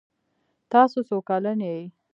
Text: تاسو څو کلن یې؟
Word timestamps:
تاسو 0.71 0.97
څو 1.07 1.17
کلن 1.29 1.59
یې؟ 1.67 1.77